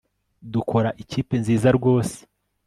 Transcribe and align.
Dukora 0.53 0.89
ikipe 1.03 1.33
nziza 1.41 1.67
rwose 1.77 2.17